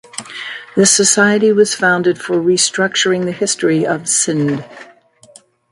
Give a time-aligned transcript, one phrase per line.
[0.75, 4.65] This Society was founded for restructuring the history of Sindh.